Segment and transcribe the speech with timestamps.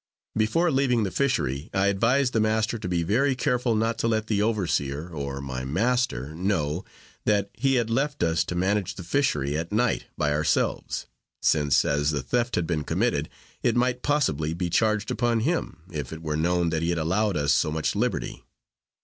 [0.35, 4.25] Before leaving the fishery, I advised the master to be very careful not to let
[4.25, 6.83] the overseer, or my master know,
[7.25, 11.05] that he had left us to manage the fishery at night, by ourselves;
[11.39, 13.29] since, as a theft had been committed,
[13.61, 17.37] it might possibly be charged upon him, if it were known that he had allowed
[17.37, 18.43] us so much liberty.